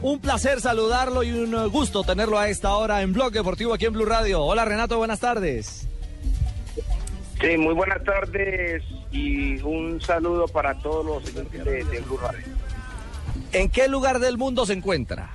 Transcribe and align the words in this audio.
Un 0.00 0.20
placer 0.20 0.60
saludarlo 0.60 1.22
y 1.22 1.32
un 1.32 1.68
gusto 1.70 2.04
tenerlo 2.04 2.38
a 2.38 2.48
esta 2.48 2.74
hora 2.76 3.02
en 3.02 3.12
Blog 3.12 3.32
Deportivo 3.32 3.74
aquí 3.74 3.86
en 3.86 3.92
Blue 3.94 4.04
Radio. 4.06 4.42
Hola 4.44 4.64
Renato, 4.64 4.96
buenas 4.98 5.20
tardes. 5.20 5.86
Sí, 7.40 7.56
muy 7.56 7.74
buenas 7.74 8.02
tardes 8.04 8.82
y 9.12 9.60
un 9.62 10.00
saludo 10.00 10.46
para 10.48 10.74
todos 10.80 11.04
los 11.06 11.24
oyentes 11.34 11.64
de, 11.64 11.84
de 11.84 12.00
Blue 12.00 12.16
Radio. 12.18 12.44
¿En 13.52 13.68
qué 13.70 13.88
lugar 13.88 14.18
del 14.18 14.36
mundo 14.38 14.66
se 14.66 14.72
encuentra? 14.74 15.30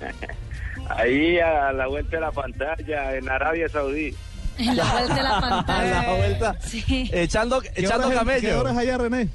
Ahí 0.88 1.38
a 1.40 1.72
la 1.72 1.86
vuelta 1.88 2.16
de 2.16 2.20
la 2.20 2.30
pantalla, 2.32 3.16
en 3.16 3.28
Arabia 3.28 3.68
Saudí. 3.68 4.14
En 4.58 4.76
la 4.76 4.84
vuelta 4.92 5.14
de 5.14 5.22
la 5.22 5.36
A 5.36 5.40
pantalla. 5.40 6.02
la 6.02 6.14
vuelta, 6.14 6.56
Sí. 6.60 7.10
echando, 7.12 7.60
echando 7.74 8.10
camello. 8.10 8.40
¿Qué 8.48 8.54
horas 8.54 8.76
allá, 8.76 8.98
René? 8.98 9.28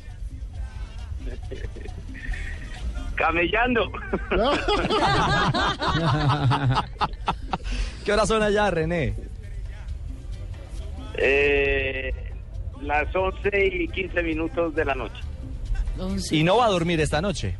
Camellando. 3.21 3.91
¿Qué 8.03 8.11
horas 8.13 8.27
son 8.27 8.41
allá, 8.41 8.71
René? 8.71 9.13
Eh, 11.17 12.11
las 12.81 13.15
11 13.15 13.49
y 13.67 13.87
15 13.89 14.23
minutos 14.23 14.73
de 14.73 14.85
la 14.85 14.95
noche. 14.95 15.21
Y 16.31 16.43
no 16.43 16.57
va 16.57 16.65
a 16.65 16.69
dormir 16.69 16.99
esta 16.99 17.21
noche. 17.21 17.55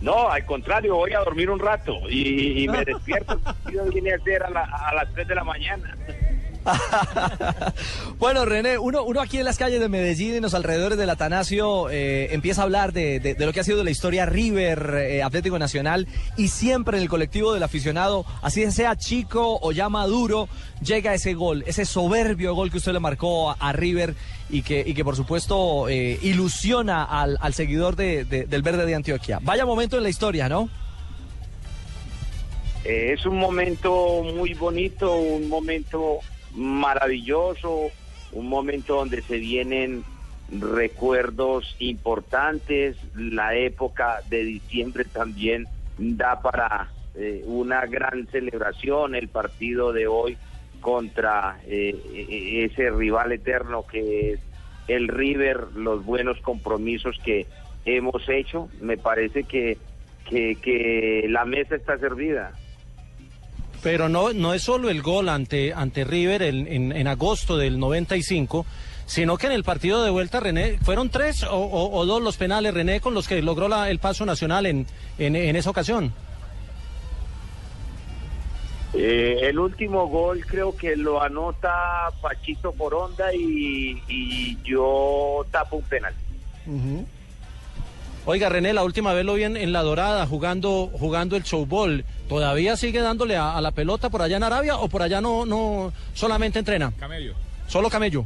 No, 0.00 0.28
al 0.28 0.44
contrario, 0.46 0.94
voy 0.96 1.12
a 1.12 1.18
dormir 1.20 1.50
un 1.50 1.58
rato 1.58 1.94
y, 2.08 2.62
y 2.64 2.68
me 2.68 2.84
despierto. 2.84 3.40
Yo 3.72 3.84
vine 3.86 4.12
a 4.12 4.16
hacer 4.16 4.42
a, 4.44 4.50
la- 4.50 4.64
a 4.88 4.94
las 4.94 5.12
3 5.14 5.26
de 5.26 5.34
la 5.34 5.42
mañana. 5.44 5.96
bueno, 8.18 8.44
René, 8.44 8.78
uno, 8.78 9.02
uno 9.02 9.20
aquí 9.20 9.38
en 9.38 9.44
las 9.44 9.58
calles 9.58 9.80
de 9.80 9.88
Medellín, 9.88 10.34
en 10.34 10.42
los 10.42 10.54
alrededores 10.54 10.96
del 10.98 11.10
Atanasio, 11.10 11.90
eh, 11.90 12.32
empieza 12.34 12.60
a 12.62 12.64
hablar 12.64 12.92
de, 12.92 13.36
lo 13.38 13.52
que 13.52 13.60
ha 13.60 13.64
sido 13.64 13.82
la 13.82 13.90
historia 13.90 14.26
River, 14.26 14.94
eh, 14.98 15.22
Atlético 15.22 15.58
Nacional, 15.58 16.06
y 16.36 16.48
siempre 16.48 16.96
en 16.96 17.02
el 17.02 17.08
colectivo 17.08 17.52
del 17.52 17.62
aficionado, 17.62 18.24
así 18.42 18.68
sea 18.70 18.96
chico 18.96 19.58
o 19.60 19.72
ya 19.72 19.88
maduro, 19.88 20.48
llega 20.82 21.14
ese 21.14 21.34
gol, 21.34 21.64
ese 21.66 21.84
soberbio 21.84 22.54
gol 22.54 22.70
que 22.70 22.78
usted 22.78 22.92
le 22.92 23.00
marcó 23.00 23.50
a, 23.58 23.72
River 23.72 24.14
y 24.50 24.62
que, 24.62 24.84
y 24.86 24.94
que 24.94 25.04
por 25.04 25.16
supuesto 25.16 25.88
eh, 25.88 26.18
ilusiona 26.22 27.04
al, 27.04 27.38
al 27.40 27.54
seguidor 27.54 27.96
de- 27.96 28.24
de- 28.24 28.44
del 28.46 28.62
verde 28.62 28.86
de 28.86 28.94
Antioquia. 28.94 29.38
Vaya 29.42 29.66
momento 29.66 29.96
en 29.96 30.02
la 30.04 30.08
historia, 30.10 30.48
¿no? 30.48 30.68
Es 32.84 33.24
un 33.26 33.38
momento 33.38 34.22
muy 34.34 34.54
bonito, 34.54 35.14
un 35.16 35.48
momento 35.48 36.18
maravilloso, 36.54 37.90
un 38.32 38.48
momento 38.48 38.96
donde 38.96 39.22
se 39.22 39.38
vienen 39.38 40.04
recuerdos 40.50 41.76
importantes. 41.78 42.96
La 43.14 43.54
época 43.54 44.20
de 44.28 44.44
diciembre 44.44 45.04
también 45.04 45.66
da 45.98 46.40
para 46.40 46.90
eh, 47.14 47.42
una 47.46 47.86
gran 47.86 48.26
celebración, 48.28 49.14
el 49.14 49.28
partido 49.28 49.92
de 49.92 50.06
hoy 50.06 50.36
contra 50.80 51.60
eh, 51.66 51.94
eh, 52.14 52.68
ese 52.70 52.90
rival 52.90 53.32
eterno 53.32 53.86
que 53.86 54.32
es 54.32 54.40
el 54.88 55.08
River, 55.08 55.68
los 55.76 56.04
buenos 56.04 56.40
compromisos 56.40 57.18
que 57.24 57.46
hemos 57.84 58.28
hecho. 58.28 58.68
Me 58.80 58.96
parece 58.96 59.44
que, 59.44 59.78
que 60.28 61.26
la 61.28 61.44
mesa 61.44 61.76
está 61.76 61.98
servida. 61.98 62.52
Pero 63.82 64.08
no, 64.08 64.32
no 64.32 64.54
es 64.54 64.62
solo 64.62 64.90
el 64.90 65.02
gol 65.02 65.28
ante, 65.28 65.72
ante 65.74 66.04
River 66.04 66.42
en, 66.42 66.66
en- 66.68 66.92
en 66.92 67.08
agosto 67.08 67.56
del 67.56 67.78
95, 67.80 68.64
sino 69.06 69.36
que 69.36 69.46
en 69.46 69.52
el 69.52 69.64
partido 69.64 70.04
de 70.04 70.10
vuelta, 70.10 70.38
René, 70.40 70.78
fueron 70.82 71.10
tres 71.10 71.42
o, 71.42 71.56
o- 71.56 71.98
o 71.98 72.06
dos 72.06 72.22
los 72.22 72.36
penales, 72.36 72.72
René, 72.74 73.00
con 73.00 73.12
los 73.14 73.26
que 73.26 73.42
logró 73.42 73.68
la- 73.68 73.90
el 73.90 73.98
paso 73.98 74.24
nacional 74.24 74.66
en, 74.66 74.86
en, 75.18 75.34
en 75.34 75.56
esa 75.56 75.70
ocasión. 75.70 76.12
Eh, 78.94 79.38
el 79.48 79.58
último 79.58 80.06
gol 80.08 80.44
creo 80.46 80.76
que 80.76 80.96
lo 80.96 81.22
anota 81.22 81.72
Pachito 82.20 82.72
Foronda 82.74 83.32
y, 83.34 84.02
y 84.06 84.58
yo 84.62 85.46
tapo 85.50 85.76
un 85.76 85.82
penal. 85.84 86.14
Oiga, 88.24 88.48
René, 88.48 88.72
la 88.72 88.84
última 88.84 89.12
vez 89.12 89.24
lo 89.24 89.34
vi 89.34 89.42
en, 89.42 89.56
en 89.56 89.72
La 89.72 89.82
Dorada 89.82 90.26
jugando, 90.26 90.90
jugando 90.92 91.36
el 91.36 91.42
showball. 91.42 92.04
¿Todavía 92.28 92.76
sigue 92.76 93.00
dándole 93.00 93.36
a, 93.36 93.56
a 93.56 93.60
la 93.60 93.72
pelota 93.72 94.10
por 94.10 94.22
allá 94.22 94.36
en 94.36 94.44
Arabia 94.44 94.76
o 94.76 94.88
por 94.88 95.02
allá 95.02 95.20
no, 95.20 95.44
no 95.44 95.92
solamente 96.14 96.60
entrena? 96.60 96.92
Camello. 96.98 97.34
Solo 97.66 97.90
camello. 97.90 98.24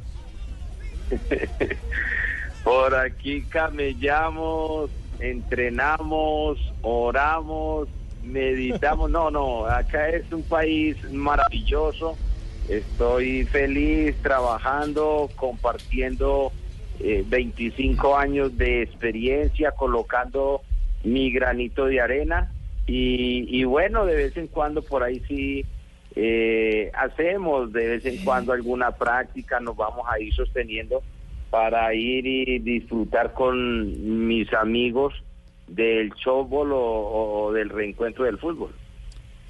Por 2.65 2.97
aquí 2.97 3.43
camellamos, 3.43 4.91
entrenamos, 5.21 6.59
oramos, 6.83 7.87
meditamos. 8.25 9.09
No, 9.09 9.31
no, 9.31 9.67
acá 9.67 10.09
es 10.09 10.25
un 10.33 10.43
país 10.43 10.97
maravilloso. 11.13 12.17
Estoy 12.69 13.45
feliz 13.45 14.17
trabajando, 14.21 15.31
compartiendo 15.37 16.51
eh, 17.01 17.25
25 17.27 18.17
años 18.17 18.57
de 18.57 18.83
experiencia, 18.83 19.73
colocando 19.73 20.63
mi 21.05 21.31
granito 21.31 21.87
de 21.87 22.01
arena. 22.01 22.53
Y, 22.87 23.47
y 23.49 23.65
bueno, 23.65 24.07
de 24.07 24.17
vez 24.17 24.37
en 24.37 24.47
cuando 24.49 24.83
por 24.83 25.03
ahí 25.03 25.21
sí 25.29 25.65
eh, 26.15 26.91
hacemos, 26.95 27.73
de 27.73 27.89
vez 27.89 28.07
en 28.07 28.25
cuando 28.25 28.53
alguna 28.53 28.93
práctica, 28.93 29.61
nos 29.61 29.77
vamos 29.77 30.07
a 30.09 30.21
ir 30.21 30.33
sosteniendo 30.35 31.03
para 31.51 31.95
ir 31.95 32.27
y 32.27 32.59
disfrutar 32.59 33.33
con 33.33 34.27
mis 34.27 34.53
amigos 34.53 35.15
del 35.69 36.11
showball 36.15 36.73
o, 36.73 36.79
o 37.47 37.53
del 37.53 37.69
reencuentro 37.71 38.25
del 38.25 38.39
fútbol. 38.39 38.73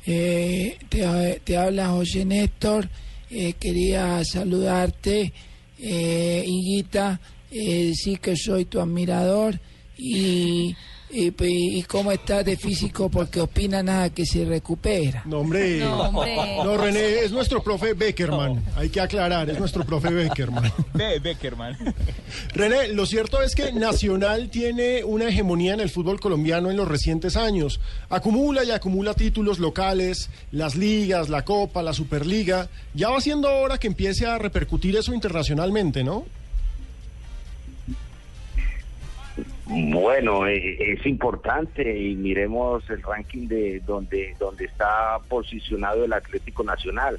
Eh, 0.06 0.78
te, 0.88 1.40
te 1.42 1.56
habla 1.56 1.88
José 1.88 2.24
Néstor. 2.24 2.88
Eh, 3.28 3.54
quería 3.54 4.22
saludarte, 4.24 5.32
eh, 5.80 6.44
Higuita. 6.46 7.20
Eh, 7.50 7.92
sí 7.94 8.16
que 8.16 8.36
soy 8.36 8.64
tu 8.64 8.80
admirador. 8.80 9.58
Y, 9.98 10.76
y, 11.08 11.30
pues, 11.30 11.50
y 11.50 11.82
cómo 11.84 12.10
estás 12.10 12.44
de 12.44 12.56
físico 12.56 13.08
porque 13.08 13.40
opina 13.40 13.82
nada 13.82 14.10
que 14.10 14.26
se 14.26 14.44
recupera. 14.44 15.22
No, 15.24 15.38
hombre. 15.40 15.82
No, 15.86 16.76
René, 16.76 17.20
es 17.20 17.30
nuestro 17.30 17.62
profe 17.62 17.92
Beckerman. 17.94 18.62
Hay 18.76 18.88
que 18.88 19.00
aclarar, 19.00 19.48
es 19.48 19.58
nuestro 19.58 19.84
profe 19.84 20.10
Beckerman. 20.10 20.72
Be 20.94 21.18
Beckerman. 21.20 21.76
René, 22.54 22.88
lo 22.88 23.06
cierto 23.06 23.40
es 23.40 23.54
que 23.54 23.72
Nacional 23.72 24.48
tiene 24.50 25.04
una 25.04 25.28
hegemonía 25.28 25.74
en 25.74 25.80
el 25.80 25.90
fútbol 25.90 26.18
colombiano 26.18 26.70
en 26.70 26.76
los 26.76 26.88
recientes 26.88 27.36
años. 27.36 27.80
Acumula 28.08 28.64
y 28.64 28.70
acumula 28.72 29.14
títulos 29.14 29.58
locales, 29.58 30.28
las 30.50 30.74
ligas, 30.74 31.28
la 31.28 31.44
Copa, 31.44 31.82
la 31.82 31.92
Superliga. 31.92 32.68
Ya 32.94 33.10
va 33.10 33.20
siendo 33.20 33.48
hora 33.50 33.78
que 33.78 33.86
empiece 33.86 34.26
a 34.26 34.38
repercutir 34.38 34.96
eso 34.96 35.14
internacionalmente, 35.14 36.02
¿no? 36.02 36.24
Bueno, 39.68 40.46
eh, 40.46 40.76
es 40.92 41.04
importante 41.06 41.98
y 41.98 42.14
miremos 42.14 42.88
el 42.88 43.02
ranking 43.02 43.48
de 43.48 43.80
donde, 43.80 44.36
donde 44.38 44.66
está 44.66 45.18
posicionado 45.28 46.04
el 46.04 46.12
Atlético 46.12 46.62
Nacional, 46.62 47.18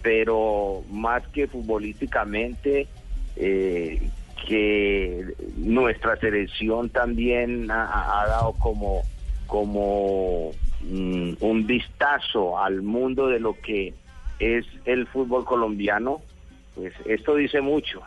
pero 0.00 0.84
más 0.90 1.26
que 1.28 1.48
futbolísticamente, 1.48 2.86
eh, 3.34 4.00
que 4.46 5.26
nuestra 5.56 6.16
selección 6.16 6.88
también 6.88 7.68
ha, 7.70 8.22
ha 8.22 8.26
dado 8.28 8.52
como, 8.52 9.02
como 9.48 10.52
mm, 10.82 11.32
un 11.40 11.66
vistazo 11.66 12.60
al 12.60 12.82
mundo 12.82 13.26
de 13.26 13.40
lo 13.40 13.54
que 13.60 13.92
es 14.38 14.64
el 14.84 15.08
fútbol 15.08 15.44
colombiano, 15.44 16.22
pues 16.76 16.92
esto 17.06 17.34
dice 17.34 17.60
mucho 17.60 18.02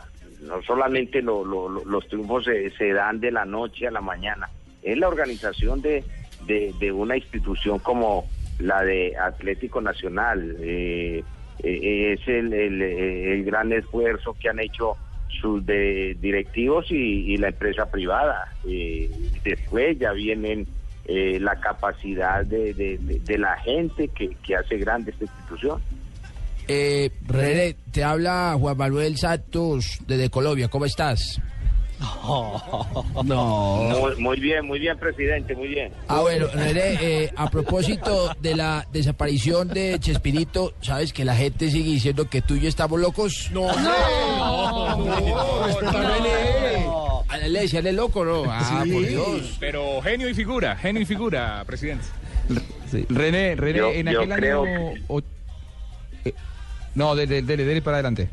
no 0.46 0.62
solamente 0.62 1.22
los 1.22 2.08
triunfos 2.08 2.44
se, 2.44 2.92
dan 2.92 3.20
de 3.20 3.30
la 3.30 3.44
noche 3.44 3.86
a 3.86 3.90
la 3.90 4.00
mañana, 4.00 4.48
es 4.82 4.96
la 4.98 5.08
organización 5.08 5.82
de, 5.82 6.04
de, 6.46 6.92
una 6.92 7.16
institución 7.16 7.78
como 7.78 8.26
la 8.58 8.82
de 8.82 9.16
Atlético 9.16 9.80
Nacional, 9.80 10.56
eh, 10.60 11.22
eh, 11.62 12.12
es 12.12 12.28
el, 12.28 12.52
el, 12.52 13.44
gran 13.44 13.72
esfuerzo 13.72 14.36
que 14.40 14.48
han 14.48 14.60
hecho 14.60 14.96
sus 15.40 15.64
directivos 15.66 16.90
y, 16.90 17.36
la 17.36 17.48
empresa 17.48 17.90
privada. 17.90 18.52
Eh, 18.66 19.10
después 19.44 19.98
ya 19.98 20.12
vienen 20.12 20.66
la 21.08 21.54
capacidad 21.60 22.44
de, 22.44 22.74
de, 22.74 23.38
la 23.38 23.56
gente 23.58 24.08
que, 24.08 24.36
que 24.44 24.56
hace 24.56 24.76
grande 24.78 25.12
esta 25.12 25.24
institución. 25.24 25.80
Eh, 26.68 27.10
René, 27.26 27.76
te 27.92 28.02
habla 28.02 28.56
Juan 28.58 28.76
Manuel 28.76 29.16
Santos 29.16 29.98
desde 30.06 30.30
Colombia. 30.30 30.68
¿Cómo 30.68 30.84
estás? 30.84 31.40
No. 33.24 34.12
Muy, 34.18 34.40
bien, 34.40 34.66
muy 34.66 34.78
bien, 34.78 34.98
presidente, 34.98 35.54
muy 35.54 35.68
bien. 35.68 35.92
Ah, 36.08 36.20
bueno, 36.20 36.46
René, 36.52 36.98
eh, 37.00 37.32
a 37.34 37.48
propósito 37.48 38.34
de 38.40 38.54
la 38.54 38.86
desaparición 38.92 39.68
de 39.68 39.98
Chespirito, 39.98 40.74
¿sabes 40.80 41.12
que 41.12 41.24
la 41.24 41.34
gente 41.34 41.70
sigue 41.70 41.90
diciendo 41.90 42.28
que 42.28 42.42
tú 42.42 42.54
y 42.54 42.60
yo 42.60 42.68
estamos 42.68 43.00
locos? 43.00 43.50
No, 43.52 43.68
no, 43.68 44.96
no, 44.96 45.04
no, 45.04 45.62
A 47.28 47.36
la 47.38 47.48
ley, 47.48 47.68
le 47.68 47.92
loco, 47.92 48.24
¿no? 48.24 48.44
Ah, 48.46 48.84
por 48.92 49.06
Dios. 49.06 49.56
Pero 49.58 50.02
genio 50.02 50.28
y 50.28 50.34
figura, 50.34 50.76
genio 50.76 51.02
y 51.02 51.06
figura, 51.06 51.64
presidente. 51.66 52.04
René, 53.08 53.56
René, 53.56 53.98
en 54.00 54.08
aquel 54.08 54.32
año... 54.32 54.64
No, 56.94 57.14
dele, 57.14 57.42
dele, 57.42 57.64
dele 57.64 57.82
para 57.82 57.98
adelante. 57.98 58.28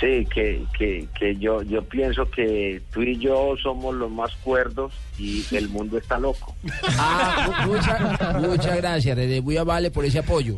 Sí, 0.00 0.26
que, 0.32 0.64
que, 0.78 1.06
que 1.18 1.36
yo, 1.36 1.62
yo 1.62 1.84
pienso 1.84 2.30
que 2.30 2.80
tú 2.90 3.02
y 3.02 3.18
yo 3.18 3.54
somos 3.62 3.94
los 3.94 4.10
más 4.10 4.34
cuerdos 4.36 4.94
y 5.18 5.44
el 5.54 5.68
mundo 5.68 5.98
está 5.98 6.18
loco. 6.18 6.56
Ah, 6.98 7.66
muchas 8.40 8.76
gracias, 8.76 9.16
René. 9.16 9.42
Muy 9.42 9.58
amable 9.58 9.90
por 9.90 10.04
ese 10.04 10.20
apoyo. 10.20 10.56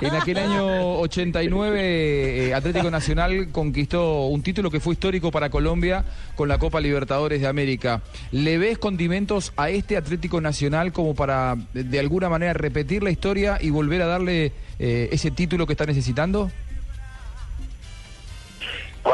En 0.00 0.14
aquel 0.14 0.38
año 0.38 0.98
89, 1.00 2.48
eh, 2.48 2.54
Atlético 2.54 2.90
Nacional 2.90 3.48
conquistó 3.52 4.26
un 4.26 4.42
título 4.42 4.70
que 4.70 4.80
fue 4.80 4.94
histórico 4.94 5.30
para 5.30 5.50
Colombia 5.50 6.04
con 6.34 6.48
la 6.48 6.58
Copa 6.58 6.80
Libertadores 6.80 7.42
de 7.42 7.46
América. 7.46 8.02
¿Le 8.32 8.56
ves 8.56 8.78
condimentos 8.78 9.52
a 9.56 9.68
este 9.68 9.96
Atlético 9.98 10.40
Nacional 10.40 10.92
como 10.92 11.14
para, 11.14 11.56
de 11.74 11.98
alguna 12.00 12.30
manera, 12.30 12.54
repetir 12.54 13.02
la 13.02 13.10
historia 13.10 13.58
y 13.60 13.68
volver 13.70 14.00
a 14.00 14.06
darle 14.06 14.52
eh, 14.78 15.08
ese 15.12 15.30
título 15.30 15.66
que 15.66 15.74
está 15.74 15.84
necesitando? 15.84 16.50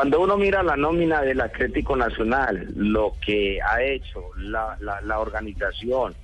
Cuando 0.00 0.23
uno 0.23 0.38
mira 0.38 0.62
la 0.62 0.79
nómina 0.79 1.20
del 1.20 1.43
Atlético 1.43 1.94
Nacional, 1.94 2.69
lo 2.75 3.12
que 3.20 3.58
ha 3.61 3.82
hecho 3.82 4.31
la, 4.38 4.75
la, 4.81 5.19
organización, 5.19 6.14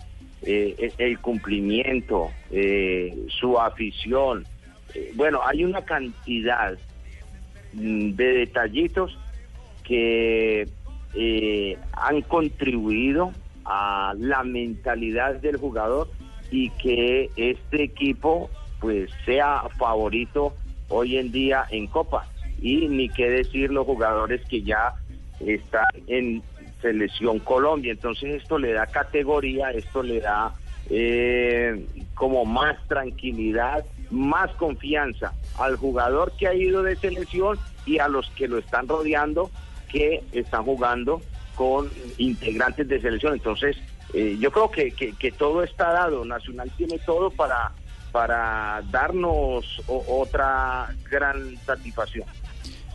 eh, 0.41 0.91
el 0.97 1.19
cumplimiento, 1.19 2.31
eh, 2.51 3.15
su 3.39 3.61
afición, 3.61 4.47
eh, 4.95 5.13
bueno, 5.15 5.43
hay 5.45 5.63
una 5.63 5.85
cantidad 5.85 6.73
mm, 7.75 8.13
de 8.13 8.25
detallitos 8.25 9.19
que 9.85 10.67
han 11.93 12.23
contribuido 12.23 13.33
a 13.67 14.15
la 14.17 14.43
mentalidad 14.43 15.35
del 15.35 15.59
jugador 15.59 16.09
y 16.51 16.71
que 16.71 17.29
este 17.37 17.83
equipo 17.83 18.49
pues 18.81 19.11
sea 19.27 19.65
favorito 19.77 20.55
hoy 20.89 21.19
en 21.19 21.31
día 21.31 21.67
en 21.71 21.87
Copa 21.89 22.27
y 22.61 22.89
ni 22.89 23.09
qué 23.09 23.29
decir 23.29 23.71
los 23.71 23.87
jugadores 23.87 24.41
que 24.49 24.63
ya 24.63 24.95
están 25.41 25.85
en 26.07 26.43
selección 26.81 27.39
Colombia. 27.41 27.93
Entonces 27.93 28.43
esto 28.43 28.59
le 28.59 28.73
da 28.73 28.87
categoría, 28.87 29.71
esto 29.71 30.03
le 30.03 30.21
da 30.21 30.55
eh, 30.91 31.87
como 32.15 32.45
más 32.45 32.77
tranquilidad, 32.89 33.85
más 34.11 34.51
confianza 34.53 35.33
al 35.59 35.77
jugador 35.77 36.33
que 36.39 36.47
ha 36.47 36.55
ido 36.55 36.83
de 36.83 36.97
selección 36.97 37.59
y 37.85 37.99
a 37.99 38.09
los 38.09 38.29
que 38.31 38.49
lo 38.49 38.59
están 38.59 38.89
rodeando 38.89 39.51
que 39.89 40.23
están 40.33 40.65
jugando 40.65 41.23
con 41.55 41.91
integrantes 42.19 42.87
de 42.89 43.01
selección. 43.01 43.35
Entonces 43.35 43.77
eh, 44.15 44.37
yo 44.39 44.51
creo 44.51 44.71
que, 44.71 44.93
que, 44.93 45.33
todo 45.33 45.63
está 45.63 45.93
dado, 45.93 46.25
Nacional 46.25 46.71
tiene 46.77 46.99
todo 47.01 47.31
para, 47.31 47.73
para 48.13 48.83
darnos 48.91 49.83
otra 49.87 50.89
gran 51.11 51.57
satisfacción. 51.65 52.27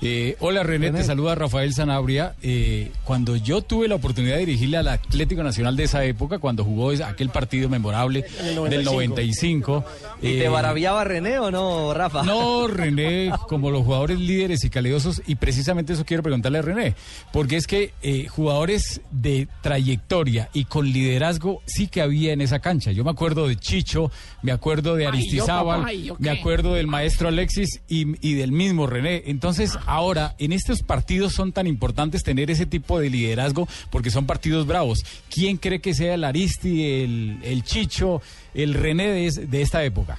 Eh, 0.04 0.36
hola 0.40 0.64
René, 0.64 0.90
te 0.90 1.04
saluda 1.04 1.36
Rafael 1.36 1.74
Sanabria. 1.76 2.34
Eh, 2.42 2.92
cuando 3.04 3.36
yo 3.36 3.62
tuve 3.62 3.88
la 3.88 3.96
oportunidad 3.96 4.34
de 4.36 4.48
dirigirle 4.48 4.78
al 4.78 4.88
Atlético 4.88 5.44
Nacional 5.44 5.76
de 5.76 5.84
esa 5.84 6.04
época, 6.04 6.40
cuando 6.40 6.64
jugó 6.64 6.90
aquel 7.06 7.30
partido 7.30 7.70
memorable 7.70 8.26
del 8.68 8.84
95. 8.84 9.86
¿Y 10.24 10.40
te 10.40 10.46
eh, 10.46 10.50
maravillaba 10.50 11.04
René 11.04 11.38
o 11.38 11.52
no, 11.52 11.94
Rafa? 11.94 12.24
No, 12.24 12.68
René, 12.68 13.32
como 13.48 13.70
los 13.70 13.86
jugadores 13.86 14.20
líderes 14.20 14.64
y 14.64 14.72
calidosos, 14.72 15.22
y 15.28 15.36
precisamente 15.36 15.94
eso 15.94 16.04
quiero 16.04 16.24
preguntarle 16.24 16.58
a 16.58 16.62
René, 16.64 16.96
porque 17.32 17.58
es 17.58 17.68
que 17.68 17.94
jugadores 18.30 19.02
de 19.12 19.48
trayectoria 19.62 20.50
y 20.52 20.66
con 20.66 20.92
liderazgo 20.92 21.62
sí 21.68 21.88
que 21.88 22.02
había 22.02 22.34
en 22.34 22.42
esa 22.42 22.58
cancha. 22.58 22.92
Yo 22.92 23.04
me 23.04 23.12
acuerdo 23.12 23.48
de 23.48 23.56
Chicho, 23.56 24.12
me 24.42 24.52
acuerdo 24.52 24.96
de 24.96 25.06
Aristizábal, 25.06 25.86
me 26.18 26.30
acuerdo 26.32 26.74
del 26.74 26.88
maestro 26.88 27.28
Alexis 27.28 27.82
y, 27.88 28.28
y 28.28 28.34
del 28.34 28.52
mismo 28.52 28.88
René. 28.88 29.24
Entonces, 29.28 29.78
Ahora, 29.92 30.36
en 30.40 30.54
estos 30.54 30.84
partidos 30.84 31.34
son 31.34 31.52
tan 31.52 31.68
importantes 31.68 32.24
tener 32.24 32.50
ese 32.50 32.66
tipo 32.66 32.98
de 32.98 33.10
liderazgo 33.10 33.68
porque 33.90 34.10
son 34.10 34.26
partidos 34.26 34.66
bravos. 34.66 35.04
¿Quién 35.30 35.58
cree 35.58 35.82
que 35.82 35.94
sea 35.94 36.14
el 36.14 36.24
Aristi, 36.24 37.04
el, 37.44 37.64
Chicho, 37.66 38.22
el 38.54 38.74
René 38.74 39.30
de, 39.30 39.62
esta 39.62 39.84
época? 39.84 40.18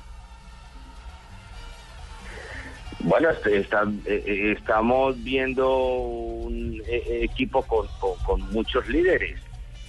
Bueno, 3.01 3.31
este, 3.31 3.61
eh, 3.61 3.65
eh, 4.05 4.55
estamos 4.59 5.25
viendo 5.25 5.75
un 5.75 6.83
eh, 6.87 7.21
equipo 7.23 7.63
con, 7.63 8.43
muchos 8.51 8.87
líderes, 8.89 9.41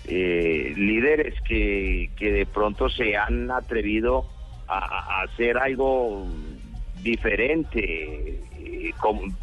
líderes 0.05 1.35
que, 1.41 2.09
de 2.17 2.45
pronto 2.45 2.87
se 2.87 3.17
han 3.17 3.51
atrevido 3.51 4.29
a 4.65 5.23
hacer 5.23 5.57
algo 5.57 6.25
diferente, 7.01 8.39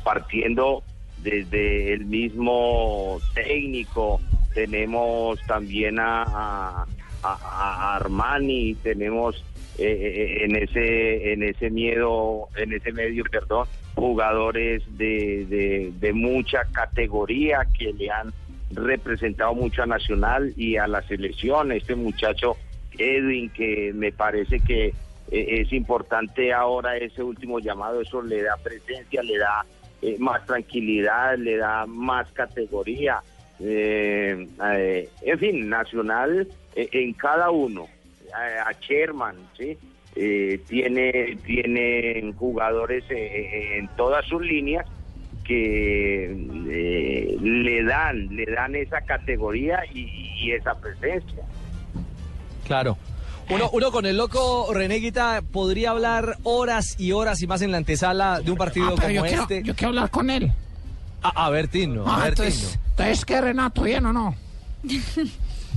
partiendo 0.05 0.83
desde 1.23 1.93
el 1.93 2.07
mismo 2.07 3.19
técnico, 3.35 4.21
tenemos 4.55 5.41
también 5.47 5.99
a, 5.99 6.87
Armani, 7.23 8.75
tenemos 8.77 9.45
eh, 9.79 9.85
eh, 9.85 10.45
en 10.45 10.57
ese 10.57 11.33
en 11.33 11.43
ese 11.43 11.71
miedo, 11.71 12.49
en 12.57 12.73
ese 12.73 12.93
medio, 12.93 13.25
perdón, 13.31 13.67
jugadores 13.95 14.83
de, 14.97 15.93
de, 16.01 16.13
mucha 16.15 16.65
categoría 16.73 17.67
que 17.79 17.93
le 17.93 18.11
han 18.11 18.33
representado 18.71 19.55
mucho 19.55 19.83
a 19.83 19.87
Nacional 19.87 20.55
y 20.57 20.77
a 20.77 20.87
la 20.87 21.03
selección. 21.03 21.73
Este 21.73 21.95
muchacho 21.95 22.57
Edwin, 22.97 23.51
que 23.51 23.93
me 23.95 24.13
parece 24.13 24.61
que 24.61 24.95
eh, 25.31 25.61
es 25.61 25.73
importante 25.73 26.53
ahora 26.53 26.97
ese 26.97 27.23
último 27.23 27.59
llamado, 27.59 28.01
eso 28.01 28.23
le 28.23 28.43
da 28.43 28.57
presencia, 28.57 29.23
le 29.23 29.39
da 29.39 29.65
eh, 30.03 30.17
más 30.19 30.45
tranquilidad, 30.47 31.37
le 31.39 31.57
da 31.57 31.87
más 31.87 32.31
categoría. 32.33 33.21
Eh, 33.61 34.49
eh, 34.73 35.09
en 35.23 35.39
fin, 35.39 35.69
Nacional 35.69 36.49
en 36.75 37.13
cada 37.15 37.51
uno, 37.51 37.89
a, 38.33 38.73
Sherman, 38.81 39.37
¿sí? 39.59 39.77
Tiene, 40.15 41.39
tiene 41.45 42.33
jugadores 42.37 43.05
en 43.11 43.89
todas 43.97 44.25
sus 44.27 44.43
líneas 44.43 44.87
que 45.51 46.27
eh, 46.27 47.37
le 47.41 47.83
dan, 47.83 48.29
le 48.29 48.47
dan 48.47 48.77
esa 48.77 49.01
categoría 49.01 49.83
y 49.93 50.53
esa 50.53 50.75
presencia. 50.77 51.43
Claro. 52.67 52.97
Uno, 53.51 53.69
uno 53.73 53.91
con 53.91 54.07
el 54.07 54.17
loco 54.17 54.69
René 54.73 54.97
Guita 54.97 55.43
podría 55.53 55.91
hablar 55.91 56.37
horas 56.45 56.95
y 56.99 57.13
horas 57.13 57.43
y 57.43 57.47
más 57.49 57.63
en 57.63 57.73
la 57.73 57.79
antesala 57.79 58.41
de 58.41 58.51
un 58.51 58.57
partido 58.57 58.91
Ah, 58.91 58.95
pero 58.97 59.11
yo 59.11 59.21
como 59.21 59.29
quiero, 59.29 59.43
este. 59.43 59.63
yo 59.65 59.75
quiero 59.75 59.89
hablar 59.89 60.11
con 60.11 60.31
él. 60.31 60.53
A, 61.23 61.47
a 61.47 61.51
ver, 61.51 61.67
Tino, 61.69 62.07
a 62.07 62.15
Ah, 62.15 62.19
ver, 62.21 62.29
entonces, 62.31 62.61
Tino. 62.73 62.83
entonces, 62.91 63.25
¿qué, 63.25 63.41
Renato? 63.41 63.83
¿Bien 63.83 64.07
o 64.07 64.13
no? 64.13 64.35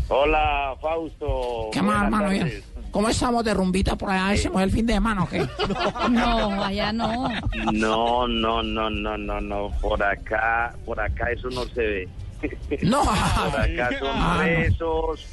Hola, 0.09 0.75
Fausto. 0.81 1.69
¿Qué 1.71 1.81
más, 1.81 2.03
hermano? 2.03 2.29
Bien. 2.29 2.63
¿Cómo 2.91 3.09
estamos 3.09 3.43
de 3.43 3.53
rumbita 3.55 3.95
por 3.95 4.11
allá? 4.11 4.35
¿Hicimos 4.35 4.61
el 4.61 4.69
fin 4.69 4.85
de 4.85 4.93
semana 4.93 5.23
o 5.23 5.27
qué? 5.29 5.47
No, 6.11 6.63
allá 6.63 6.93
no. 6.93 7.27
No, 7.71 8.27
no, 8.27 8.61
no, 8.61 8.89
no, 8.91 9.17
no, 9.17 9.41
no. 9.41 9.69
Por 9.81 10.03
acá, 10.03 10.75
por 10.85 10.99
acá 10.99 11.31
eso 11.31 11.49
no 11.49 11.63
se 11.73 11.81
ve. 11.81 12.09
No. 12.83 13.01
Por 13.03 13.61
acá 13.61 13.89
son 13.99 14.09
Ah, 14.13 14.35
no. 14.37 14.43
rezos. 14.43 15.25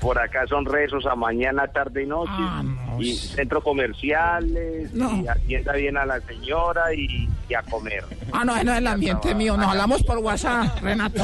Por 0.00 0.18
acá 0.18 0.46
son 0.46 0.64
rezos 0.64 1.06
a 1.06 1.14
mañana, 1.14 1.66
tarde 1.66 2.04
y 2.04 2.06
noche. 2.06 2.30
Ah, 2.36 2.62
no. 2.64 3.02
Y 3.02 3.14
centros 3.14 3.64
comerciales. 3.64 4.92
No. 4.94 5.22
Y 5.22 5.26
atienda 5.28 5.72
bien 5.72 5.96
a 5.96 6.06
la 6.06 6.20
señora 6.20 6.94
y, 6.94 7.28
y 7.48 7.54
a 7.54 7.62
comer. 7.62 8.04
Ah, 8.32 8.44
no, 8.44 8.62
no 8.62 8.72
es 8.72 8.78
el 8.78 8.86
ambiente 8.86 9.34
mío. 9.34 9.56
Nos 9.56 9.66
hablamos 9.66 10.02
por 10.04 10.18
WhatsApp, 10.18 10.80
Renato. 10.82 11.22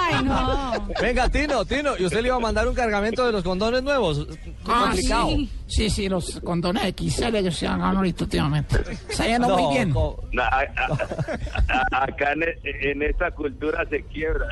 Ay, 0.00 0.22
no. 0.24 0.88
Venga, 1.00 1.28
Tino, 1.28 1.64
Tino, 1.64 1.92
y 1.98 2.04
usted 2.04 2.20
le 2.20 2.28
iba 2.28 2.36
a 2.36 2.40
mandar 2.40 2.68
un 2.68 2.74
cargamento 2.74 3.26
de 3.26 3.32
los 3.32 3.42
condones 3.42 3.82
nuevos. 3.82 4.26
Ah, 4.66 4.86
complicado. 4.90 5.28
sí. 5.28 5.50
Sí, 5.68 5.90
sí, 5.90 6.08
los 6.08 6.40
condones 6.40 6.82
XL 6.96 7.30
que 7.42 7.50
se 7.50 7.66
han 7.66 7.78
ganado 7.80 8.00
últimamente. 8.00 8.76
Está 9.08 9.26
yendo 9.26 9.48
No, 9.48 9.58
muy 9.58 9.74
bien. 9.74 9.94
a- 10.40 10.42
a- 10.44 11.96
a- 11.98 12.04
acá 12.04 12.32
en, 12.32 12.42
e- 12.42 12.90
en 12.90 13.02
esta 13.02 13.30
cultura 13.32 13.84
se 13.90 14.02
quiebra. 14.04 14.46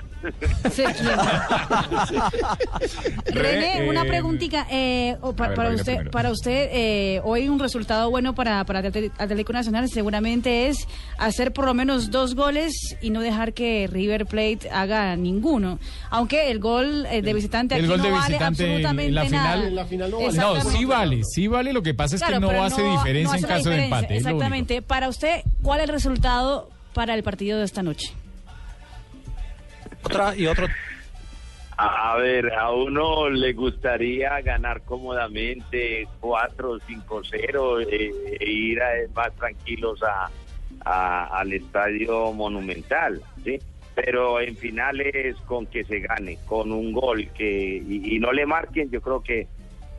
Se 0.71 0.85
quiebra. 0.85 1.49
René, 3.27 3.81
Re- 3.81 3.89
una 3.89 4.03
eh, 4.05 4.09
preguntita 4.09 4.67
eh, 4.71 5.17
ver, 5.23 5.35
para 5.35 5.57
Marina 5.57 5.75
usted. 5.75 5.93
primero. 5.95 6.11
Para 6.11 6.31
usted, 6.31 6.69
eh, 6.73 7.21
hoy 7.25 7.49
un 7.49 7.59
resultado 7.59 8.11
bueno 8.11 8.35
para, 8.35 8.65
para 8.65 8.81
Atlético 8.81 9.53
Nacional 9.53 9.89
seguramente 9.89 10.69
es 10.69 10.87
hacer 11.19 11.53
por 11.53 11.65
lo 11.67 11.75
menos 11.75 12.11
dos 12.11 12.35
goles 12.35 12.73
y 13.01 13.11
no 13.11 13.21
dejar 13.21 13.53
que 13.55 13.89
River 13.91 14.27
Plate 14.27 14.69
haga 14.71 15.17
ninguno. 15.17 15.79
Aunque 16.11 16.51
el 16.51 16.59
gol 16.59 17.07
eh, 17.11 17.23
de 17.23 17.33
visitante 17.35 17.75
El 17.77 17.83
aquí 17.83 17.89
gol 17.89 17.99
no 17.99 18.05
de 18.05 18.11
vale 18.11 18.37
en- 18.37 18.43
absolutamente 18.43 19.13
la 19.13 19.25
nada. 19.25 19.53
final- 19.55 19.69
En 19.69 19.75
la 19.77 19.85
final 19.87 20.11
no 20.11 20.17
vale. 20.19 20.39
No, 20.39 20.61
sí 20.63 20.85
vale, 20.85 21.06
sí 21.25 21.49
vale. 21.49 21.73
Lo 21.73 21.83
que 21.83 21.95
pasa 21.95 22.17
es 22.17 22.23
Claro, 22.23 22.35
que 22.49 22.55
no 22.55 22.63
hace 22.65 22.83
no- 22.83 22.93
diferencia 22.93 23.33
no 23.33 23.37
hace 23.37 23.47
en 23.47 23.49
caso 23.59 23.71
de 23.71 23.85
empate. 23.85 24.17
Exactamente. 24.17 24.83
Para 24.83 25.09
usted, 25.09 25.43
¿cuál 25.63 25.81
es 25.81 25.85
el 25.89 25.93
resultado 25.95 26.71
para 26.95 27.15
el 27.15 27.23
partido 27.23 27.59
de 27.59 27.65
esta 27.65 27.83
noche? 27.83 28.13
Otra 30.03 30.37
y 30.37 30.47
otro 30.47 30.67
A 31.79 32.17
ver, 32.17 32.53
a 32.55 32.71
uno 32.73 33.29
le 33.29 33.53
gustaría 33.53 34.41
ganar 34.41 34.81
cómodamente 34.83 36.09
4 36.21 36.79
5-0 36.81 37.81
eh, 37.91 38.11
e 38.41 38.51
ir 38.51 38.81
a- 38.83 38.93
más 39.15 39.35
tranquilos 39.35 40.01
a, 40.03 40.31
a- 40.85 41.39
al 41.39 41.53
estadio 41.53 42.33
monumental, 42.33 43.21
¿sí? 43.45 43.59
Pero 43.95 44.41
en 44.41 44.57
finales 44.57 45.37
con 45.47 45.67
que 45.67 45.85
se 45.85 46.01
gane, 46.01 46.39
con 46.47 46.73
un 46.73 46.93
gol 46.93 47.29
que 47.35 47.77
y, 47.87 48.15
y 48.17 48.19
no 48.21 48.33
le 48.33 48.47
marquen, 48.47 48.91
yo 48.91 49.01
creo 49.03 49.23
que, 49.23 49.47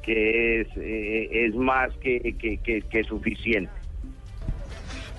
que 0.08 0.62
es, 0.62 0.68
eh, 0.78 1.30
es 1.46 1.54
más 1.54 1.90
que, 2.02 2.36
que, 2.40 2.58
que- 2.58 2.82
que 2.82 3.04
suficiente. 3.04 3.70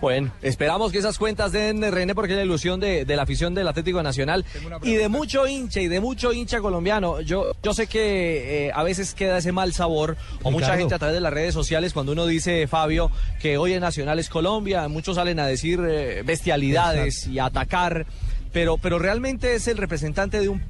Bueno, 0.00 0.30
esperamos 0.42 0.92
que 0.92 0.98
esas 0.98 1.18
cuentas 1.18 1.50
den, 1.50 1.82
eh, 1.82 1.90
René, 1.90 2.14
porque 2.14 2.32
es 2.32 2.38
la 2.38 2.44
ilusión 2.44 2.78
de, 2.78 3.04
de 3.04 3.16
la 3.16 3.22
afición 3.22 3.52
del 3.52 3.66
Atlético 3.66 4.00
Nacional 4.00 4.44
y 4.84 4.94
de 4.94 5.08
mucho 5.08 5.46
hincha 5.48 5.80
y 5.80 5.88
de 5.88 5.98
mucho 6.00 6.32
hincha 6.32 6.60
colombiano. 6.60 7.20
Yo, 7.20 7.50
yo 7.64 7.74
sé 7.74 7.88
que 7.88 8.68
eh, 8.68 8.70
a 8.72 8.84
veces 8.84 9.12
queda 9.14 9.38
ese 9.38 9.50
mal 9.50 9.72
sabor 9.72 10.16
o 10.44 10.52
mucha 10.52 10.76
gente 10.76 10.94
a 10.94 10.98
través 11.00 11.14
de 11.14 11.20
las 11.20 11.32
redes 11.32 11.52
sociales 11.52 11.92
cuando 11.92 12.12
uno 12.12 12.26
dice, 12.26 12.68
Fabio, 12.68 13.10
que 13.42 13.58
hoy 13.58 13.72
en 13.72 13.80
Nacional 13.80 14.20
es 14.20 14.28
Colombia, 14.28 14.86
muchos 14.86 15.16
salen 15.16 15.40
a 15.40 15.46
decir 15.48 15.80
eh, 15.86 16.22
bestialidades 16.24 17.26
y 17.26 17.40
a 17.40 17.46
atacar, 17.46 18.06
pero, 18.52 18.78
pero 18.78 19.00
realmente 19.00 19.54
es 19.56 19.66
el 19.66 19.78
representante 19.78 20.38
de 20.40 20.48
un 20.48 20.62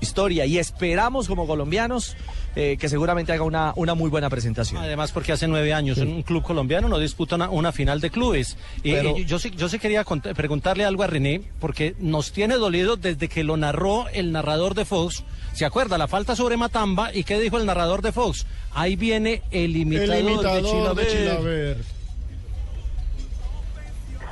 historia 0.00 0.46
y 0.46 0.58
esperamos 0.58 1.28
como 1.28 1.46
colombianos 1.46 2.16
eh, 2.56 2.76
que 2.78 2.88
seguramente 2.88 3.32
haga 3.32 3.44
una, 3.44 3.72
una 3.76 3.94
muy 3.94 4.10
buena 4.10 4.28
presentación. 4.30 4.82
Además, 4.82 5.12
porque 5.12 5.32
hace 5.32 5.46
nueve 5.48 5.72
años 5.72 5.98
un 5.98 6.22
club 6.22 6.42
colombiano 6.42 6.88
no 6.88 6.98
disputa 6.98 7.36
una, 7.36 7.50
una 7.50 7.72
final 7.72 8.00
de 8.00 8.10
clubes. 8.10 8.56
Y, 8.82 8.92
Pero- 8.92 9.16
y 9.16 9.24
yo, 9.24 9.38
sí, 9.38 9.50
yo 9.56 9.68
sí 9.68 9.78
quería 9.78 10.04
preguntarle 10.34 10.84
algo 10.84 11.02
a 11.02 11.06
René, 11.06 11.42
porque 11.60 11.94
nos 11.98 12.32
tiene 12.32 12.56
dolido 12.56 12.96
desde 12.96 13.28
que 13.28 13.44
lo 13.44 13.56
narró 13.56 14.06
el 14.12 14.32
narrador 14.32 14.74
de 14.74 14.84
Fox. 14.84 15.24
¿Se 15.52 15.64
acuerda? 15.64 15.98
La 15.98 16.06
falta 16.08 16.36
sobre 16.36 16.56
Matamba. 16.56 17.12
¿Y 17.14 17.24
qué 17.24 17.38
dijo 17.40 17.58
el 17.58 17.66
narrador 17.66 18.02
de 18.02 18.12
Fox? 18.12 18.46
Ahí 18.72 18.96
viene 18.96 19.42
el 19.50 19.76
imitador, 19.76 20.14
El 20.16 20.28
imitador 20.28 20.96
de 20.96 21.02
de 21.04 21.08
Chilaver. 21.08 21.08
Chilaver. 21.08 21.76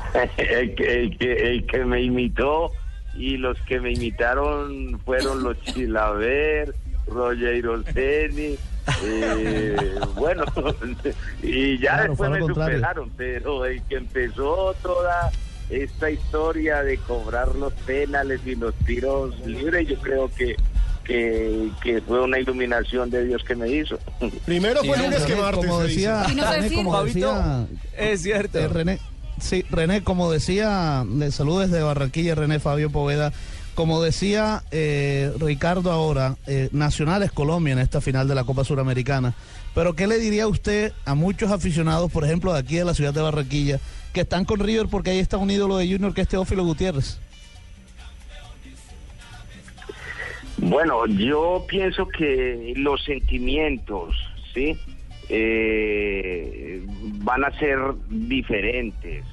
el, 0.39 0.75
que, 0.75 1.01
el, 1.03 1.19
que, 1.19 1.33
el 1.51 1.67
que 1.67 1.85
me 1.85 2.03
imitó 2.03 2.73
y 3.15 3.37
los 3.37 3.59
que 3.63 3.81
me 3.81 3.93
imitaron 3.93 5.01
fueron 5.05 5.43
los 5.43 5.61
Chilaver, 5.65 6.75
Roger 7.11 7.65
Ceni, 7.93 8.57
eh, 9.05 9.77
bueno, 10.15 10.45
y 11.43 11.79
ya 11.79 11.95
Claro, 11.95 12.09
después 12.11 12.31
me 12.31 12.41
contrario. 12.41 12.77
superaron, 12.79 13.11
pero 13.17 13.65
el 13.67 13.83
que 13.83 13.97
empezó 13.97 14.75
toda 14.83 15.31
esta 15.71 16.11
historia 16.11 16.83
de 16.83 16.97
cobrar 16.99 17.55
los 17.55 17.73
penales 17.75 18.41
y 18.47 18.55
los 18.55 18.75
tiros 18.87 19.39
libres, 19.47 19.87
yo 19.89 19.97
creo 19.99 20.31
que, 20.35 20.57
que, 21.05 21.69
que 21.83 22.01
fue 22.01 22.23
una 22.23 22.39
iluminación 22.39 23.11
de 23.11 23.25
Dios 23.27 23.45
que 23.45 23.55
me 23.55 23.69
hizo. 23.69 23.99
Primero 24.47 24.83
fue 24.83 24.97
Sí, 24.97 25.03
lunes 25.03 25.23
que 25.25 25.37
martes. 25.37 25.67
Como 25.67 25.81
decía, 25.83 26.25
René, 26.25 26.75
como 26.75 27.05
decía, 27.05 27.67
es 27.99 28.23
cierto. 28.23 28.59
eh, 28.59 28.69
René, 28.69 28.99
sí, 29.39 29.65
René, 29.71 30.03
como 30.03 30.33
decía, 30.33 31.05
le 31.07 31.31
saludo 31.31 31.61
desde 31.61 31.83
Barranquilla, 31.83 32.35
René 32.35 32.59
Fabio 32.61 32.89
Poveda. 32.91 33.33
Como 33.79 34.03
decía 34.03 34.65
eh, 34.73 35.31
Ricardo 35.39 35.93
ahora, 35.93 36.35
eh, 36.49 36.69
Nacional 36.73 37.23
es 37.23 37.31
Colombia 37.31 37.75
en 37.75 37.79
esta 37.79 38.01
final 38.01 38.27
de 38.27 38.35
la 38.35 38.43
Copa 38.43 38.65
Suramericana. 38.65 39.35
Pero 39.73 39.95
¿qué 39.95 40.09
le 40.09 40.19
diría 40.19 40.49
usted 40.49 40.93
a 41.05 41.15
muchos 41.15 41.53
aficionados, 41.53 42.11
por 42.11 42.25
ejemplo, 42.25 42.53
de 42.53 42.59
aquí 42.59 42.75
de 42.75 42.85
la 42.85 42.93
ciudad 42.93 43.15
de 43.15 43.21
Barranquilla, 43.21 43.79
que 44.13 44.23
están 44.23 44.45
con 44.45 44.59
River 44.59 44.89
porque 44.91 45.11
ahí 45.11 45.21
está 45.21 45.37
un 45.37 45.49
ídolo 45.49 45.77
de 45.77 45.87
Junior 45.87 46.13
que 46.13 46.23
es 46.23 46.29
Teófilo 46.29 46.65
Gutiérrez? 46.65 47.21
Bueno, 50.57 51.07
yo 51.07 51.65
pienso 51.69 52.09
que 52.09 52.73
los 52.75 53.05
sentimientos, 53.05 54.17
¿sí? 54.55 54.77
Eh, 55.29 56.85
van 57.23 57.45
a 57.45 57.57
ser 57.61 57.79
diferentes. 58.09 59.25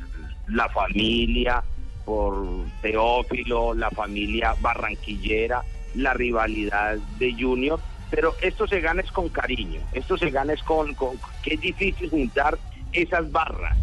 La 0.50 0.70
familia 0.70 1.64
por 2.06 2.36
Teófilo, 2.82 3.74
la 3.74 3.90
familia 3.92 4.56
barranquillera, 4.62 5.64
la 5.96 6.14
rivalidad 6.14 6.98
de 7.18 7.34
Junior, 7.34 7.80
pero 8.12 8.36
esto 8.42 8.68
se 8.68 8.80
gana 8.80 9.02
es 9.02 9.12
con 9.12 9.28
cariño, 9.30 9.82
esto 9.92 10.18
se 10.18 10.30
gana 10.30 10.54
es 10.54 10.62
con, 10.64 10.94
con 10.94 11.18
que 11.42 11.56
es 11.56 11.62
difícil 11.62 12.10
juntar 12.10 12.58
esas 12.94 13.30
barras 13.32 13.76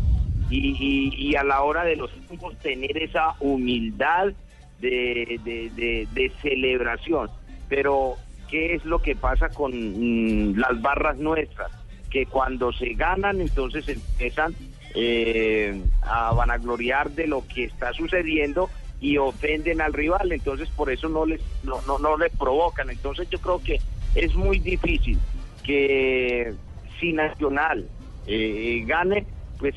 y, 0.49 1.11
y- 1.19 1.35
a 1.37 1.43
la 1.45 1.63
hora 1.63 1.85
de 1.85 1.97
los 1.97 2.11
tiempos 2.29 2.57
tener 2.59 2.97
esa 3.03 3.35
humildad 3.41 4.33
de, 4.79 5.41
de- 5.45 5.71
de- 5.75 6.09
de 6.13 6.33
celebración. 6.41 7.31
Pero, 7.69 8.17
¿qué 8.51 8.75
es 8.75 8.85
lo 8.85 9.01
que 9.01 9.17
pasa 9.17 9.49
con 9.49 9.73
mm, 9.73 10.57
las 10.59 10.81
barras 10.81 11.17
nuestras? 11.19 11.71
Que 12.11 12.27
cuando 12.27 12.73
se 12.73 12.91
ganan, 12.95 13.41
entonces 13.41 13.89
empiezan 13.89 14.55
eh, 14.95 15.81
a 16.03 16.33
vanagloriar 16.33 17.11
de 17.11 17.27
lo 17.27 17.47
que 17.47 17.65
está 17.65 17.93
sucediendo 17.93 18.71
y 19.01 19.17
ofenden 19.19 19.81
al 19.81 19.93
rival, 19.93 20.33
entonces 20.33 20.69
por 20.71 20.91
eso 20.91 21.09
no 21.09 21.27
les 21.27 21.41
no, 21.65 21.81
no, 21.83 21.99
no 21.99 22.17
les 22.17 22.31
provocan. 22.37 22.91
Entonces 22.91 23.29
yo 23.31 23.39
creo 23.41 23.61
que 23.63 23.81
es 24.15 24.35
muy 24.35 24.59
difícil 24.59 25.19
que 25.65 26.55
si 27.01 27.13
Nacional 27.13 27.89
eh, 28.27 28.85
gane, 28.87 29.27
pues 29.59 29.75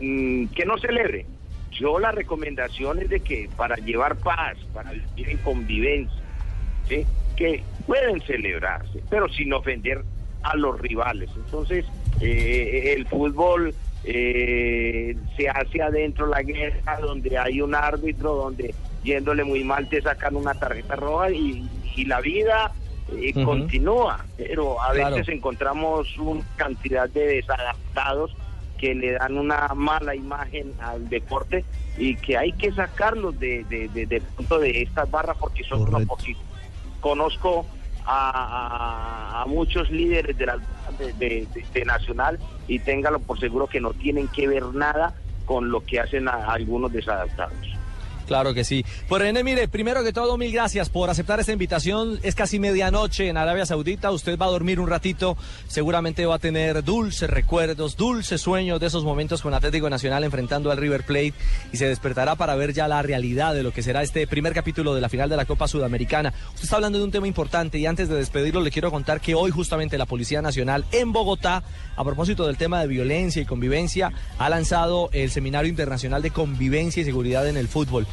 mm, 0.00 0.46
que 0.46 0.64
no 0.64 0.78
celebre. 0.78 1.26
Yo 1.70 1.98
la 1.98 2.12
recomendación 2.12 3.00
es 3.00 3.08
de 3.08 3.20
que 3.20 3.48
para 3.56 3.76
llevar 3.76 4.16
paz, 4.16 4.56
para 4.72 4.92
vivir 4.92 5.30
en 5.30 5.38
convivencia, 5.38 6.22
que 6.88 7.62
pueden 7.86 8.20
celebrarse, 8.22 9.02
pero 9.10 9.28
sin 9.28 9.52
ofender 9.52 10.02
a 10.42 10.56
los 10.56 10.80
rivales. 10.80 11.30
Entonces, 11.36 11.84
eh, 12.20 12.94
el 12.96 13.06
fútbol 13.06 13.74
eh, 14.06 15.16
se 15.36 15.48
hace 15.48 15.82
adentro 15.82 16.26
la 16.26 16.42
guerra, 16.42 16.98
donde 17.00 17.38
hay 17.38 17.60
un 17.60 17.74
árbitro, 17.74 18.34
donde 18.34 18.74
yéndole 19.02 19.44
muy 19.44 19.64
mal 19.64 19.88
te 19.88 20.00
sacan 20.02 20.36
una 20.36 20.54
tarjeta 20.54 20.96
roja 20.96 21.30
y, 21.30 21.68
y 21.96 22.04
la 22.04 22.20
vida 22.20 22.72
eh, 23.12 23.32
continúa, 23.44 24.24
pero 24.36 24.80
a 24.82 24.92
Claro. 24.92 25.16
veces 25.16 25.34
encontramos 25.34 26.06
una 26.18 26.42
cantidad 26.56 27.08
de 27.08 27.26
desadaptados 27.26 28.34
que 28.78 28.94
le 28.94 29.12
dan 29.12 29.38
una 29.38 29.68
mala 29.74 30.14
imagen 30.14 30.74
al 30.80 31.08
deporte 31.08 31.64
y 31.96 32.16
que 32.16 32.36
hay 32.36 32.52
que 32.52 32.72
sacarlos 32.72 33.38
de, 33.38 33.64
de, 33.64 33.88
de- 34.06 34.20
punto 34.20 34.58
de 34.58 34.82
estas 34.82 35.10
barras 35.10 35.36
porque 35.38 35.62
son 35.64 35.82
unos 35.82 36.04
poquitos. 36.06 36.42
Conozco 37.00 37.66
a, 38.06 39.44
muchos 39.46 39.90
líderes 39.90 40.36
de, 40.36 40.46
la, 40.46 40.58
de- 40.98 41.48
de 41.72 41.84
Nacional 41.84 42.38
y 42.66 42.78
téngalo 42.80 43.20
por 43.20 43.38
seguro 43.38 43.66
que 43.66 43.80
no 43.80 43.92
tienen 43.92 44.28
que 44.28 44.46
ver 44.48 44.64
nada 44.74 45.14
con 45.44 45.70
lo 45.70 45.80
que 45.84 46.00
hacen 46.00 46.28
a- 46.28 46.46
algunos 46.46 46.92
desadaptados. 46.92 47.73
Claro 48.26 48.54
que 48.54 48.64
sí. 48.64 48.84
Pues 49.08 49.20
René, 49.20 49.44
mire, 49.44 49.68
primero 49.68 50.02
que 50.02 50.12
todo, 50.12 50.38
mil 50.38 50.52
gracias 50.52 50.88
por 50.88 51.10
aceptar 51.10 51.40
esta 51.40 51.52
invitación. 51.52 52.18
Es 52.22 52.34
casi 52.34 52.58
medianoche 52.58 53.28
en 53.28 53.36
Arabia 53.36 53.66
Saudita. 53.66 54.10
Usted 54.10 54.38
va 54.38 54.46
a 54.46 54.50
dormir 54.50 54.80
un 54.80 54.88
ratito. 54.88 55.36
Seguramente 55.68 56.26
va 56.26 56.36
a 56.36 56.38
tener 56.38 56.82
dulces 56.82 57.28
recuerdos, 57.28 57.96
dulces 57.96 58.40
sueños 58.40 58.80
de 58.80 58.86
esos 58.86 59.04
momentos 59.04 59.42
con 59.42 59.54
Atlético 59.54 59.90
Nacional 59.90 60.24
enfrentando 60.24 60.70
al 60.70 60.78
River 60.78 61.04
Plate 61.04 61.34
y 61.72 61.76
se 61.76 61.88
despertará 61.88 62.34
para 62.34 62.54
ver 62.54 62.72
ya 62.72 62.88
la 62.88 63.02
realidad 63.02 63.54
de 63.54 63.62
lo 63.62 63.72
que 63.72 63.82
será 63.82 64.02
este 64.02 64.26
primer 64.26 64.52
capítulo 64.54 64.94
de 64.94 65.00
la 65.00 65.08
final 65.08 65.28
de 65.28 65.36
la 65.36 65.44
Copa 65.44 65.68
Sudamericana. 65.68 66.32
Usted 66.54 66.64
está 66.64 66.76
hablando 66.76 66.98
de 66.98 67.04
un 67.04 67.10
tema 67.10 67.26
importante 67.26 67.78
y 67.78 67.86
antes 67.86 68.08
de 68.08 68.16
despedirlo 68.16 68.60
le 68.60 68.70
quiero 68.70 68.90
contar 68.90 69.20
que 69.20 69.34
hoy 69.34 69.50
justamente 69.50 69.98
la 69.98 70.06
Policía 70.06 70.42
Nacional 70.42 70.84
en 70.92 71.12
Bogotá, 71.12 71.62
a 71.96 72.04
propósito 72.04 72.46
del 72.46 72.56
tema 72.56 72.80
de 72.80 72.86
violencia 72.86 73.42
y 73.42 73.46
convivencia, 73.46 74.12
ha 74.38 74.48
lanzado 74.48 75.10
el 75.12 75.30
Seminario 75.30 75.68
Internacional 75.68 76.22
de 76.22 76.30
Convivencia 76.30 77.02
y 77.02 77.04
Seguridad 77.04 77.46
en 77.48 77.56
el 77.56 77.68
Fútbol. 77.68 78.06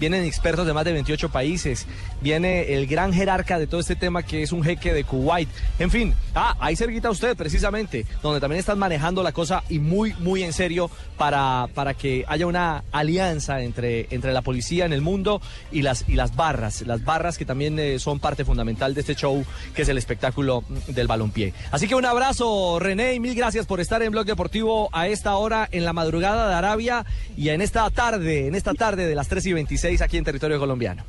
Vienen 0.00 0.24
expertos 0.24 0.66
de 0.66 0.72
más 0.72 0.86
de 0.86 0.94
28 0.94 1.28
países, 1.28 1.86
viene 2.22 2.72
el 2.72 2.86
gran 2.86 3.12
jerarca 3.12 3.58
de 3.58 3.66
todo 3.66 3.80
este 3.80 3.96
tema 3.96 4.22
que 4.22 4.42
es 4.42 4.50
un 4.50 4.64
jeque 4.64 4.94
de 4.94 5.04
Kuwait. 5.04 5.46
En 5.78 5.90
fin, 5.90 6.14
ah, 6.34 6.56
ahí 6.58 6.74
cerquita 6.74 7.10
usted 7.10 7.36
precisamente, 7.36 8.06
donde 8.22 8.40
también 8.40 8.60
están 8.60 8.78
manejando 8.78 9.22
la 9.22 9.32
cosa 9.32 9.62
y 9.68 9.78
muy, 9.78 10.14
muy 10.14 10.42
en 10.42 10.54
serio 10.54 10.90
para, 11.18 11.68
para 11.74 11.92
que 11.92 12.24
haya 12.28 12.46
una 12.46 12.82
alianza 12.92 13.60
entre, 13.60 14.06
entre 14.10 14.32
la 14.32 14.40
policía 14.40 14.86
en 14.86 14.94
el 14.94 15.02
mundo 15.02 15.42
y 15.70 15.82
las, 15.82 16.08
y 16.08 16.14
las 16.14 16.34
barras, 16.34 16.80
las 16.86 17.04
barras 17.04 17.36
que 17.36 17.44
también 17.44 17.78
eh, 17.78 17.98
son 17.98 18.20
parte 18.20 18.46
fundamental 18.46 18.94
de 18.94 19.02
este 19.02 19.14
show 19.14 19.44
que 19.74 19.82
es 19.82 19.88
el 19.90 19.98
espectáculo 19.98 20.64
del 20.88 21.08
balompié. 21.08 21.52
Así 21.72 21.86
que 21.86 21.94
un 21.94 22.06
abrazo 22.06 22.78
René 22.78 23.12
y 23.12 23.20
mil 23.20 23.34
gracias 23.34 23.66
por 23.66 23.80
estar 23.80 24.02
en 24.02 24.12
Blog 24.12 24.24
Deportivo 24.24 24.88
a 24.92 25.08
esta 25.08 25.36
hora 25.36 25.68
en 25.70 25.84
la 25.84 25.92
madrugada 25.92 26.48
de 26.48 26.54
Arabia 26.54 27.04
y 27.36 27.50
en 27.50 27.60
esta 27.60 27.90
tarde, 27.90 28.46
en 28.46 28.54
esta 28.54 28.72
tarde 28.72 29.06
de 29.06 29.14
las 29.14 29.28
3 29.28 29.44
y 29.44 29.52
26 29.52 29.89
aquí 30.00 30.16
en 30.16 30.24
territorio 30.24 30.58
colombiano. 30.58 31.04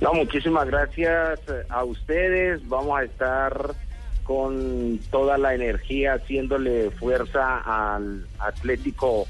No, 0.00 0.12
muchísimas 0.12 0.66
gracias 0.66 1.40
a 1.68 1.84
ustedes. 1.84 2.66
Vamos 2.68 2.98
a 3.00 3.04
estar 3.04 3.74
con 4.24 4.98
toda 5.10 5.38
la 5.38 5.54
energía 5.54 6.14
haciéndole 6.14 6.90
fuerza 6.90 7.58
al 7.94 8.26
Atlético 8.38 9.26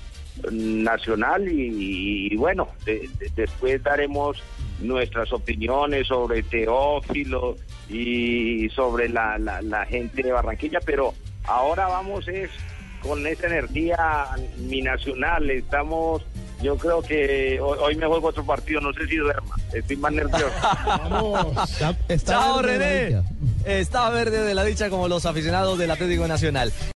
Nacional 0.50 1.46
y, 1.48 2.34
bueno, 2.36 2.68
de- 2.84 3.08
de- 3.18 3.30
después 3.36 3.82
daremos 3.82 4.42
nuestras 4.80 5.32
opiniones 5.32 6.08
sobre 6.08 6.42
Teófilo 6.42 7.56
y 7.88 8.68
sobre 8.70 9.08
la 9.08 9.86
gente 9.88 10.22
de 10.22 10.32
Barranquilla, 10.32 10.80
pero 10.84 11.14
ahora 11.44 11.86
vamos 11.86 12.26
es 12.28 12.50
con 13.00 13.24
esa 13.26 13.46
energía 13.46 13.98
mi 14.58 14.80
nacional, 14.82 15.48
estamos, 15.50 16.22
yo 16.64 16.76
creo 16.78 17.02
que 17.02 17.60
hoy, 17.60 17.78
hoy 17.78 17.96
me 17.96 18.06
juego 18.06 18.28
otro 18.28 18.44
partido, 18.44 18.80
no 18.80 18.92
sé 18.94 19.06
si 19.06 19.16
duerma, 19.16 19.54
estoy 19.72 19.96
más 19.98 20.12
nervioso. 20.12 20.50
Chao 22.24 22.62
René. 22.62 23.22
Está 23.66 24.08
verde 24.10 24.42
de 24.42 24.54
la 24.54 24.64
dicha 24.64 24.88
como 24.88 25.06
los 25.08 25.26
aficionados 25.26 25.78
del 25.78 25.90
Atlético 25.90 26.26
Nacional. 26.26 26.72